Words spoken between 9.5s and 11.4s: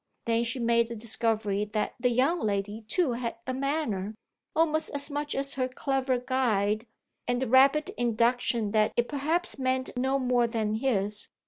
meant no more than his.